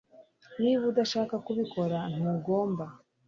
Niba 0.61 0.83
udashaka 0.91 1.35
kubikora 1.45 1.99
ntugomba 2.15 2.85